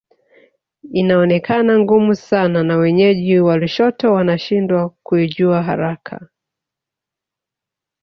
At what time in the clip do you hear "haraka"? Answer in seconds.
5.63-6.27